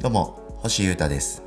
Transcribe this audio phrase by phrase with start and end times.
[0.00, 1.42] どうも、星優太です。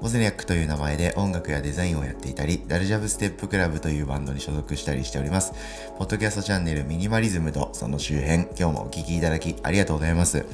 [0.00, 5.52] オズニャックという名前で音楽やデザインをやっていたり、ダルジャブステップクラブというバンドに所属したりしております。
[5.96, 10.44] ポッドキャストチャンネルミニマリズムとその周辺、今日もお聴きいただきありがとうございます。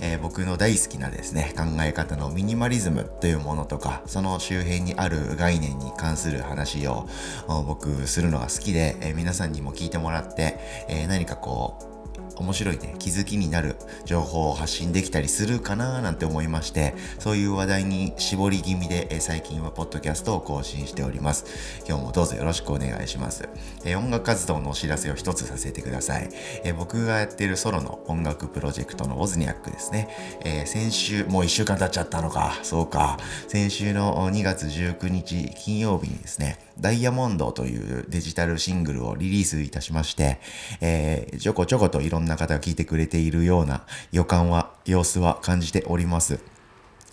[0.00, 7.06] えー、僕の大好きなですね、考え方のミニマリズムというものとか、その周辺にある概念に関する話を
[7.46, 10.58] 僕するのが好きで、えー、皆さんにも聞いてもらって、
[10.88, 11.95] えー、何かこう、
[12.36, 16.00] 面白いね、気づきになる情報を発信できたりするかな？
[16.02, 21.46] なんて思いまして、そういう話題に絞り気味で、え最近はポッドキャストを更新しております。
[21.88, 23.48] 今日もどうぞよろしくお願いします。
[23.84, 26.28] え音楽活動のお知らせを一つさせてください。
[26.64, 30.08] え僕がやっているソロの音楽プロジェクトのオズニャックですね。
[30.44, 32.58] え先週、もう1週間経っちゃったのか。
[32.62, 33.18] そうか。
[33.48, 40.38] 先週の2月19日金曜日にですね、ダイヤモンドというデジタルシングルをリリースいたしまして、
[40.80, 46.40] えー、ちょこちょこといろんなな方が聞いてくれているような予感は、様子は感じております。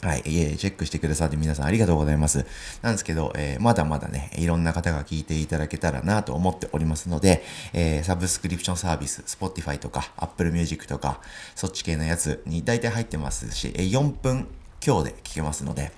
[0.03, 0.23] はい。
[0.25, 2.45] いえ、チェックしてくださって皆さんありがとうございます。
[2.81, 11.21] なんですけど、えー、まだまだね、いろんな方が聞いていただけたらなと思っておりますので、えー、サブスクリプションサービス、Spotify とか Apple Music とか、
[11.55, 14.49] そっち系のやつに大体入ってますし、4分
[14.81, 15.93] 強で聞けますので、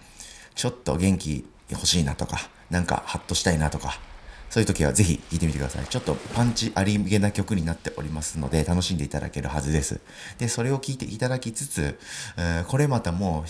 [0.53, 2.37] ちょっと元気欲しいなとか、
[2.69, 3.99] なんかハッとしたいなとか、
[4.55, 5.85] そういう時はぜひ聴いてみてください。
[5.85, 9.99] ちょっとパンチありげな曲になっておりますので、楽しんでいただけるはずです。
[10.37, 11.99] で、それを聴いていただきつつ、
[12.37, 13.49] え、これまたもう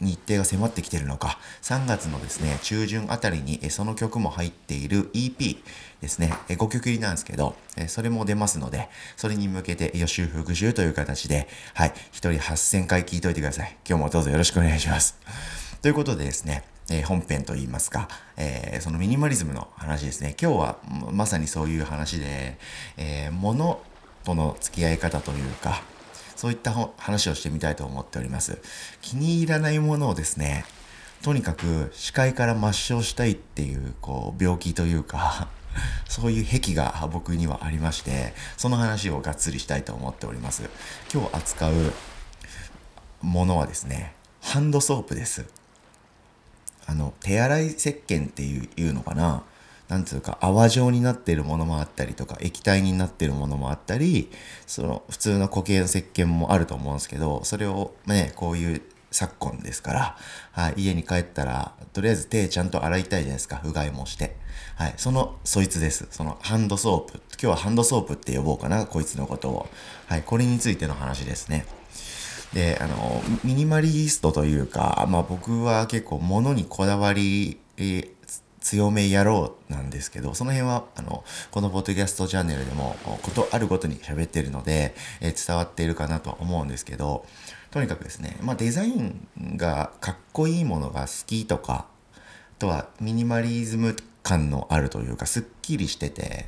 [0.00, 5.58] 日程が迫ってきてるのか、3月のですね、中旬あたりにその曲も入っている EP
[6.00, 7.54] ですね、5曲入りなんですけど、
[7.88, 13.76] それも出ますので、それに向けて予習復習という形で、はい、1人8000回聴いといてください。
[13.86, 15.18] 今日もどうぞよろしくお願いします。
[15.82, 20.36] ということでですね、えー、本編といいますか、えー、そのミニマリズムの話ですね。
[20.40, 20.78] 今日は
[21.12, 22.58] まさにそういう話で、
[22.96, 23.80] えー、物
[24.24, 25.82] との付き合い方というか、
[26.36, 28.58] そういった話をしてみたいと思っております。
[29.00, 30.64] 気に入らないものをですね、
[31.22, 35.48] とにかく視界から抹消したいっていう、こう、病気というか、
[36.08, 40.62] そういう癖が僕にはありまして、その話をがっつりしたいと思っております。
[41.12, 41.92] 今日扱う
[43.22, 45.46] ものはですね、ハンドソープです。
[46.86, 49.42] あの、手洗い石鹸っていういうのかな？
[49.88, 54.28] なんつうか泡状になってるものもあったりとか液体になってるものもあったり
[54.66, 58.82] その普通の固形の石鹸もあると思うんですけどそれをねこういう
[59.12, 60.16] 昨今ですから、
[60.50, 64.34] はい、家に帰ったらとりあえず手ちゃんと洗いたいじゃないですかうがいもして。
[64.74, 66.08] はいそのそいつです。
[66.10, 67.20] そのハンドソープ。
[67.34, 69.68] 今日はハンドソープって呼ぼうかなこいつのことを。
[70.08, 71.64] はいこれについての話ですね。
[72.56, 78.08] で、あの、ミニマリストというか、まあ僕は結構物にこだわり、え、
[78.60, 87.26] 強めやろうなんですけど、その辺は、あの、このポッドキャストチャンネルでも、ことあるごとに喋ってるので、え、伝わっているかなとは思うんですけど、
[87.72, 89.28] とにかくですね、まあデザイン
[89.58, 91.84] がかっこいいものが好きとか、
[92.14, 92.20] あ
[92.58, 96.46] とはミニマリズム感のあるというか、すっきりしてて、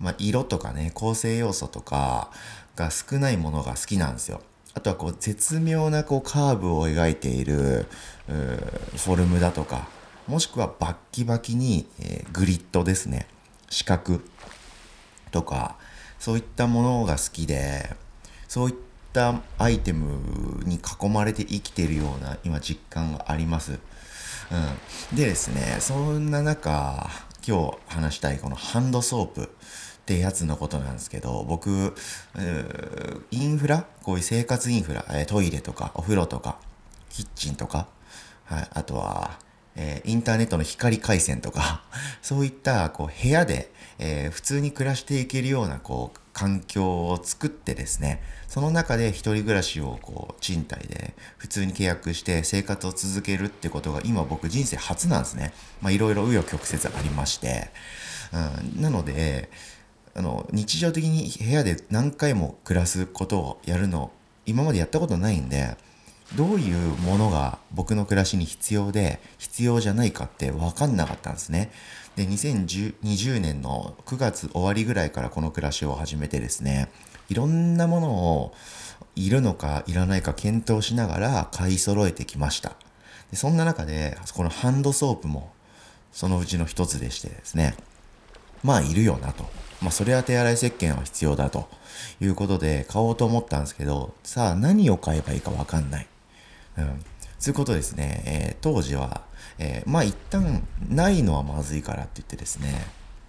[0.00, 2.32] まあ色とかね、構成要素とか
[2.74, 4.40] が少ないものが好きなんですよ。
[4.74, 7.86] あとはこう絶妙なこうカーブを描いている
[8.26, 9.88] フォルムだとか
[10.26, 13.26] もしくはバッキバキに、えー、グリッドですね。
[13.68, 14.20] 四角
[15.30, 15.76] とか
[16.18, 17.94] そういったものが好きで
[18.48, 18.74] そういっ
[19.12, 23.72] たアイテムに囲まれて生きているような今実感があります。
[23.72, 27.10] うん、でですねそんな中
[27.46, 29.50] 今日話したいこのハンドソープ。
[30.04, 31.94] ってやつのことなんですけど、僕、
[33.30, 36.58] インフラこういう生活インフラ、トイレとかお風呂とか、
[37.08, 37.88] キッチンとか、
[38.44, 39.38] はい、あとは、
[39.76, 41.84] えー、インターネットの光回線とか、
[42.20, 55.54] そういったこう部屋で、えー、普通に暮らしていけるようなこう環境を作ってですね、その中で一人暮らしをこう賃貸で普通に契約して生活を続けるってことが今僕人生初なんですね。
[55.80, 57.70] まあいろいろ紆余曲折ありまして。
[58.32, 59.48] うん、なので、
[60.14, 64.12] あの日常的に部屋で何回も暮らすことをやるの
[64.46, 65.76] 今までやったことないんで
[66.36, 71.70] どういうものが僕の暮らしに必要で必要じゃないかって分かんなかったんですね。
[72.16, 76.88] で2020年の9月終わりぐらいからこの暮らしを始めてですね
[77.28, 78.54] いろんなものを
[79.16, 82.76] いるのかいらないか検討しながら買い揃えてきました。
[83.30, 85.52] でそんな中でこのハンドソープも
[86.12, 87.74] そのうちの一つでしてですね
[88.64, 89.44] まあいるよなと。
[89.80, 91.68] まあ、それは手洗い石鹸は必要だと
[92.20, 96.06] いうことで買おうと思ったんですけど、さあ何を買えばいいかわかんない。
[96.78, 97.04] うん。
[97.38, 99.20] そういうことですね、えー、当時は、
[99.58, 102.86] えー、まあ一旦ないのはまずいからって言ってですね、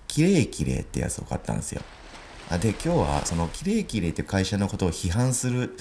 [0.08, 1.81] きれいきれいってやつを買ったんですよ。
[2.51, 5.75] で今日はそのキレイキレイという会社のことを批判する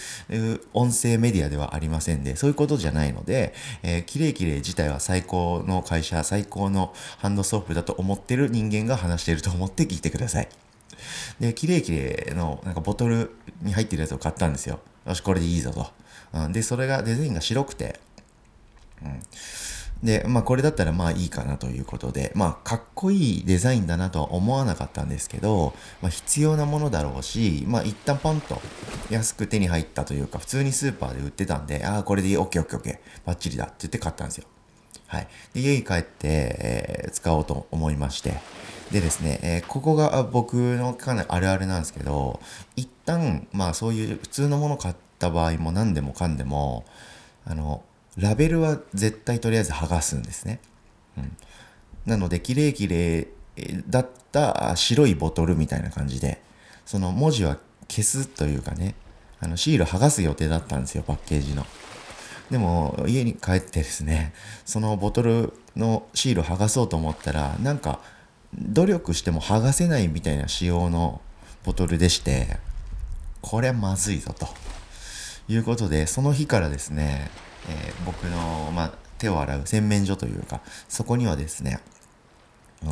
[0.73, 3.53] 音声メディアではありませんでそういうことじゃないので、
[3.83, 10.49] えー、キレイキレイ自体は最高の会社最高のハンドソープだと思ってる人間が話していると思って聞いてください。
[11.39, 14.81] でキレイキレイのなんかボトルに入ってるやつを買ったんですよ。
[15.07, 15.87] よしこれでいいぞと、
[16.33, 18.01] うん、でそれがデザインが白くて、
[19.03, 19.21] うん。
[20.03, 28.61] で、まあこれだったらまあいいかなということで、まあかっこいいデザインだなとは思わなかったんですけど、まあ必要なものだろうし、まあ一旦ポンと
[29.11, 34.47] 安く手に入ったというか、普通にスーパーで売ってたんで、ああ、これでいい、オッケーオッケーオッケー、バッチリだって言って買ったんですよ。
[35.07, 35.29] はい。
[35.55, 38.35] で、家に帰って、えー、使おうと思いまして、
[38.91, 42.41] でですね、えー、ここが僕のかなりあるあるなんですけど、
[42.77, 46.85] 一旦、まあそういう普通のもの買った場合も何でもかんでも、
[47.47, 47.83] あの、
[48.17, 50.61] ラベルは絶対とりあえず剥がすんですね。
[51.17, 51.37] うん、
[52.07, 56.41] なので、キレイキレイだった白いボトルみたいな感じで、
[56.87, 57.59] その文字は
[57.89, 58.95] 消すというかね、
[59.41, 61.67] あのシール剥がす予定だったんですよ、パッケージの。
[62.51, 64.33] でも、家に帰ってですね、
[64.65, 68.01] そのボトルのシール剥がそうと思ったら、なんか、
[68.57, 71.21] 努力しても剥がせないみたいな仕様の
[71.65, 72.59] ボトルでして、
[73.41, 74.49] これはまずいぞと。
[75.49, 77.31] いうことで、その日からですね、
[77.69, 81.81] えー、僕の、まあ、手を洗う洗面所というか、そこにはですね、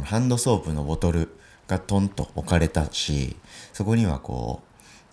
[0.05, 1.29] ハンドソープのボトル
[1.69, 3.37] がトンと置かれたし、
[3.73, 4.63] そこにはこ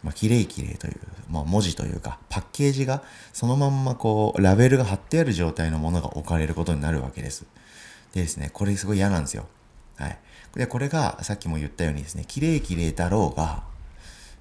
[0.03, 3.03] う、まあ、綺麗綺麗という、まあ、文字というか、パッケージが
[3.33, 7.45] そのまんまこう、ラベルが貼ってある状態のものが置かれることになるわけです。
[8.13, 9.47] でですね、これすごい嫌なんですよ。
[9.97, 10.17] はい。
[10.55, 13.63] で、これがさっきも言ったようにですね、綺麗綺麗だろうが、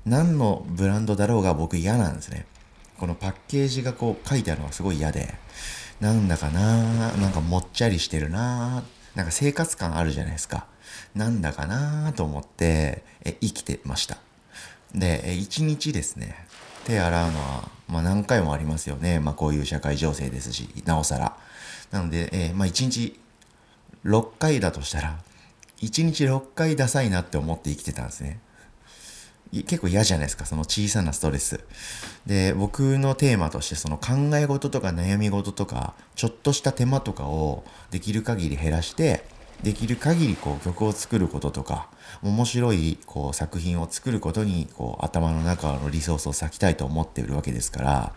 [0.06, 2.46] 何のブランドだろうが僕嫌なんですね。
[2.98, 5.34] このパッケージがこう書いてあるのがすごい嫌で、
[6.00, 8.82] なんだかななんかもっちゃりしてるな
[9.14, 10.66] なんか生活感あるじゃないですか。
[11.14, 14.18] なんだかなと思ってえ生きてました。
[14.94, 16.46] で、え一日ですね、
[16.84, 19.20] 手洗うのは、まあ、何回もありますよね。
[19.20, 21.36] まあ、こういう社会情勢ですし、なおさら。
[21.90, 23.18] なので、えー、まあ、1日
[24.04, 25.18] 6回だとしたら、
[25.80, 28.40] 1日6回ダサいなって思って生きてたんですね。
[29.52, 31.60] 結構嫌じゃないですか、その小さなストレス。
[32.26, 39.24] で、僕のテーマとして、その考え事とか悩み事とか、ちょっとした手間とかをできる限り減らして、
[39.62, 41.88] できる限りこう曲を作ることとか、
[42.22, 48.12] 面白いこう作品を作ることにこう頭の中のリソースを割きたいと思っているわけですから、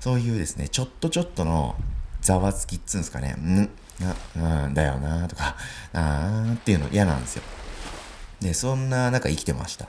[0.00, 1.76] そういうですね、ちょっとちょっとの
[2.22, 3.70] ざわつきっつうんですかね、ん？
[4.00, 5.56] な、うんだよなとか、
[5.92, 7.42] あーっていうの嫌なんですよ。
[8.44, 9.88] で、そんな中生きてました。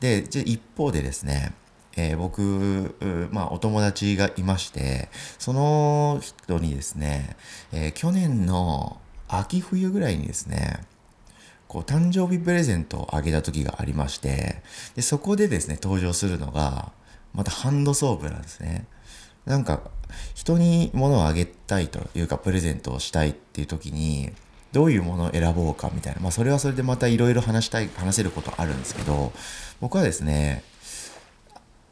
[0.00, 1.54] で、じゃ一方でですね、
[1.96, 2.96] えー、僕、
[3.30, 5.08] まあ、お友達がいまして、
[5.38, 7.36] その人にですね、
[7.72, 10.80] えー、去年の秋冬ぐらいにですね、
[11.68, 14.62] こう、誕生日プレゼントをあげた時がありまして、
[14.96, 16.90] で、そこでですね、登場するのが、
[17.32, 18.86] またハンドソープなんですね。
[19.46, 19.80] なんか、
[20.34, 24.32] 人に物をあげたいというか、プレゼントをしたいっていう時に、
[24.72, 26.20] どういうものを選ぼうかみたいな。
[26.20, 29.32] まあ、それはそれでまたいろいろ話したい、話せることあるんですけど、
[29.80, 30.64] 僕はですね、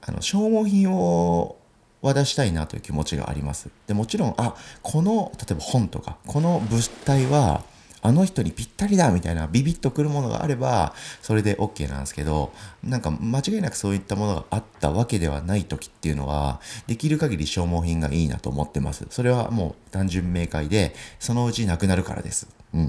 [0.00, 1.56] あの、消耗品を
[2.02, 3.68] 渡したいなという気持ちがあります。
[3.86, 7.62] で、もちろん、あ、この、例えば本とか、この物体は、
[8.02, 12.52] あの人にぴったりだみたいなビビッとくるものがあれば、それで OK なんですけど、
[12.82, 19.06] なんか間違いなくそういったものがあったわけではない時っていうのは、できる限り消耗品がいいなと思ってます。
[19.10, 22.59] それはもう単純明快で、そのうちなくなるからです。
[22.74, 22.82] うん。
[22.82, 22.88] や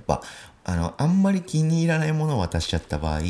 [0.00, 0.22] っぱ、
[0.64, 3.20] あの、あんまり気に入らないものを渡しちゃった場合、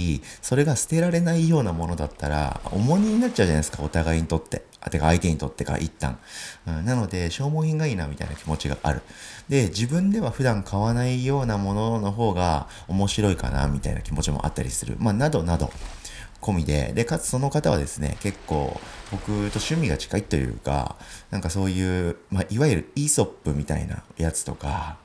[0.42, 4.64] それが捨てられないようなものだったら、重荷になっちゃうじゃないですか、お互いにとって。
[4.80, 6.18] あ、てか相手にとってか、一旦。
[6.66, 9.02] うん、なので、消耗品がいいな、みたいな気持ちがある。
[9.48, 14.96] で、自分では普段買わないようなものの方が面白いかな、みたいな気持ちもあったりする。
[14.98, 15.70] まあ、などなど。
[16.40, 20.96] 込みで、で、かつその方はですね、結構僕と趣味が近いというか、
[21.30, 24.96] なんかそういう、まあ、いわゆるイーソップみたいなやつとか、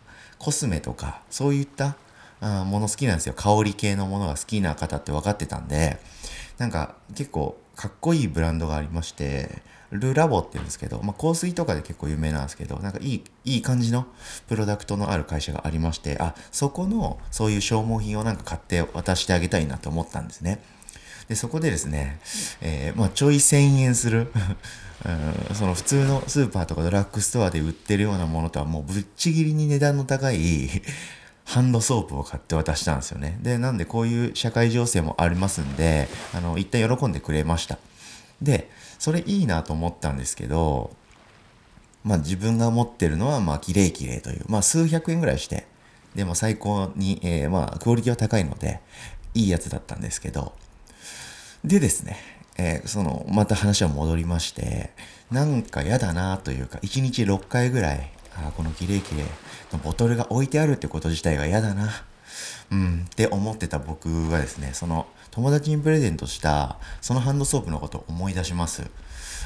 [0.45, 1.95] コスメとか、そういった
[2.39, 3.33] あもの好きなんですよ。
[3.33, 5.97] 香り系のものが好きな方って分かってたんで、
[6.59, 14.05] なんか結構かっこいいブランドがありまして、ルラボって言うんですけど、まあ、香水とかで結構有名なんですけど、なんかいい、いい感じの
[14.47, 20.61] プロダクトのある会社がありまして、あ、そこのそういう消耗品をなんか買って渡してあげたいなと思ったんですね。
[21.27, 22.19] で、そこでですね、
[22.61, 24.31] えー、まあ、ちょい1000円する
[25.03, 30.69] うん、その普通のスーパーとかドラッグストアで売ってるようなものとはもうぶっちぎりに値段の高い
[31.43, 33.37] ハンドソープを買って渡したんですよね。
[33.41, 37.77] で、なんでこういう社会情勢もありますんで、あの、一旦喜んでくれました。
[38.41, 40.95] で、それいいなと思ったんですけど、
[42.03, 45.67] まあ自分が持ってるのは、まあ、綺麗綺麗という、まあ数百円ぐらいして、
[46.15, 48.79] でも最高に、えー、まあクオリティは高いので、
[49.35, 50.53] いいやつだったんですけど、
[51.63, 52.17] でですね、
[52.57, 54.91] えー、その、また話は戻りまして、
[55.31, 59.25] なんか嫌だなというか、1日6回ぐらい、あこのキレイキレイ
[59.71, 61.89] のボトルが置いてあるってこと自体が嫌だな。
[62.71, 68.89] うん、って思ってた僕がですね、その友達にプレゼントしたそのハンドソープのことを思い出します。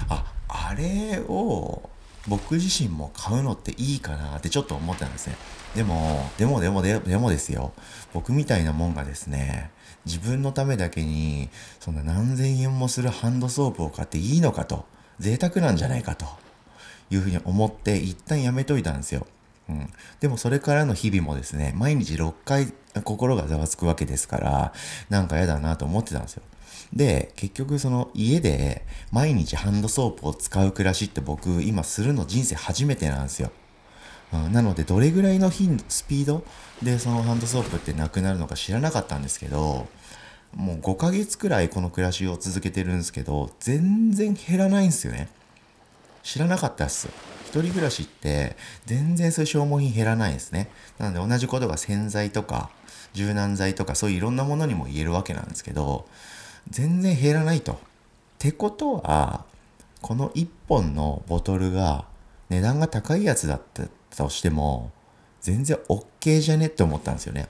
[0.08, 1.90] あ、あれを
[2.28, 5.36] 僕自身も買うのっていいかなってちょっと思ったんですね。
[5.76, 7.74] でも、でもでもででもですよ。
[8.14, 9.72] 僕みたいなもんがですね、
[10.06, 14.86] 自分のためだけに、そんな何千円もするハンドソープを買っていいのかと、
[15.20, 16.26] 贅沢なんじゃないかと
[17.10, 19.28] いうふうに思って一旦やめといたんですよ。
[19.68, 19.90] うん。
[20.20, 24.74] でもそれからの日々もですね、毎日6回心がざわつくわけですから、
[25.10, 26.44] なんか嫌だなと思ってたんですよ。
[26.94, 33.52] で、結局その家で毎日ハンドソープを使う暮らしって僕今するの人生初めてなんですよ。
[34.32, 36.44] うん、なのでどれぐらいの頻度、スピード
[36.82, 39.88] でそのハンドソープってなくなるのか知らなかったんですけど、
[40.56, 45.30] もう5ヶ月くらいこの暮らしを続けてるんですけど、全然減らないんですよね。
[46.24, 47.10] 知らなかったっす。
[47.46, 48.56] 一人暮らしって
[48.86, 50.70] 全然そういう消耗品減らないですね。
[51.00, 52.70] なので同じことが洗剤とか
[53.14, 56.08] 柔軟剤とかそういういろんなものにも言えるわけなんですけど、
[56.70, 57.74] 全然減らないと。
[57.74, 57.78] っ
[58.38, 59.46] てことは、
[60.02, 62.06] この1本のボトルが
[62.50, 64.92] 値段が高いやつだったたとしても、
[65.42, 67.48] 全然 OK じゃねって思ったんですよね。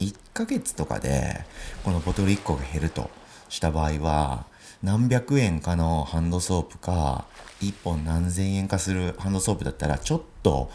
[0.00, 1.44] 1ヶ月とかで
[1.84, 3.10] このボトル1個が減ると。
[3.54, 4.46] した場合は、
[4.82, 7.24] 何百円かのハンドソープか、
[7.60, 10.70] 1本何千円かするハンドソープだったら、ちょっと、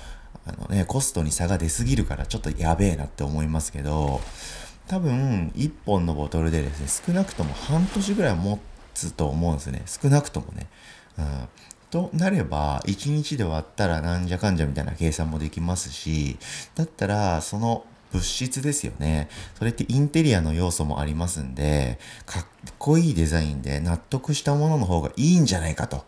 [0.46, 4.22] あのね、コストに差が出すぎるからちょっとやべえなって思いますけど、
[4.88, 8.58] 多分1本のボトルでですね少なくとも半年ぐらい持
[8.96, 9.84] つと思うんですね。
[9.86, 10.67] 少なくともね、
[11.19, 11.25] うん、
[11.91, 16.38] となれば1日で割ったらなんじゃかんじゃみたいな計算もできますし
[16.75, 19.29] だったらその物質ですよね。
[19.55, 22.46] それってインテリアの要素もありますんで、かっ
[22.79, 26.03] こいいデザインで納得したものの方がいいんじゃないかと。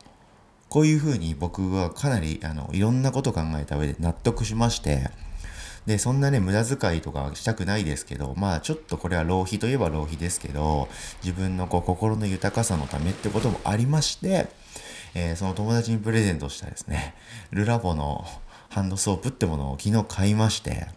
[0.70, 5.12] こういうふうに僕はかなりあのいろんなこと考えた上で納得しまして、
[5.86, 10.88] で、そんなね、無駄遣いとかしたくないですけど、まあちょっとこれは浪費といえば浪費ですけど、
[11.24, 14.48] 自分のこう心の豊かさのためってこともありまして、
[15.14, 17.16] えー、その友達にプレゼントしたですね、
[17.52, 18.26] ルラボの
[18.70, 20.88] ハンドソープってものを昨日買いまして、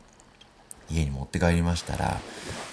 [0.90, 2.20] 家に持って帰りましたら、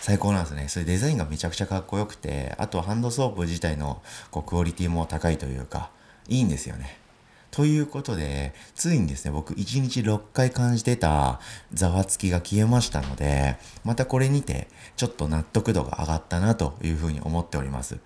[0.01, 0.67] 最高なんですね。
[0.67, 5.89] それデザインがめちゃくちゃかっこよくて、あとはハンドソープ自体のこうクオリティも高いというか、
[6.27, 6.97] いいんですよね。
[7.51, 11.41] ということで、ついにですね、僕1日6回感じてた
[11.73, 17.97] ざわつきが消えましたので、またこれにてちょっと納得度が上がったなというふうに思っております。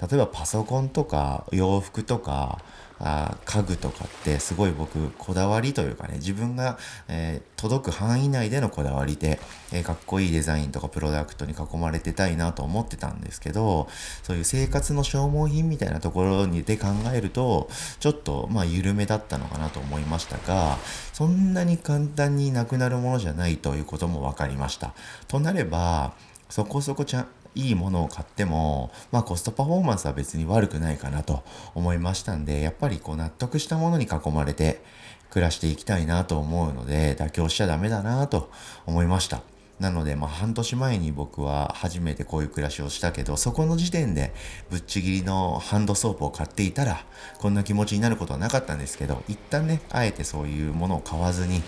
[0.00, 2.58] 例えばパソコンとか洋服とか、
[3.00, 9.40] あ家具とかってすごい僕こだわりというかね自分が、えー、届く範囲内でのこだわりで、
[9.72, 13.88] えー、かっこいいデザインとかプロダクトに囲まれてたいなと思ってたんですけど
[14.22, 20.78] そういう生活の消耗品みたいなところにで考えるとちょっとまあ緩めだったのかなと思いましたが
[21.12, 24.94] そんなに簡単になくなるものじゃないということも分かりました。
[25.26, 26.14] となれば
[26.48, 31.42] そこそこちゃんいいものを買っても、まあコストパフォーマンスは別に悪くないかなと
[31.74, 34.82] 思いましたんで、やっぱりこう納得したものに囲まれて
[35.30, 38.50] 暮らしていきたいなと思うので、妥協しちゃダメだなと
[38.86, 39.53] 思いました。
[39.80, 44.32] なので、まあ、半年前に僕は初めてこういう暮らしをしたけど、そこの時点で
[44.70, 47.04] ぶっちぎりのハンドソープを買っていたら、
[47.38, 51.62] こんな気持ちになることはなかったんですけど、一旦ね、あえてそういうものを買わずに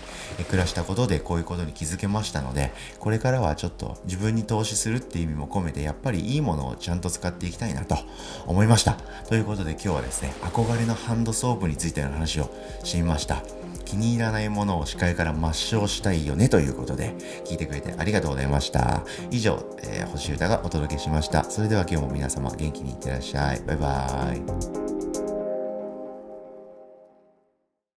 [0.49, 7.97] 暮らしたことでこういうことに気づけましたので、これからはちょっと自分に投資するっていう意味も込めて、やっぱりいいものをちゃんと使っていきたいなと
[8.45, 8.93] 思いました。
[9.27, 12.49] ということで今日はですね、憧れのハンドソープについての話を
[12.83, 13.43] してみました。
[13.87, 17.15] 気に入らないものを視界から抹消したいよねということで
[17.45, 19.05] 聞いてくれてありがとうございました。
[19.31, 21.45] 以上、えー、星歌がお届けしました。
[21.45, 23.61] それでは今日も皆様元気にいってらっしゃい。
[23.65, 24.86] バイバーイ。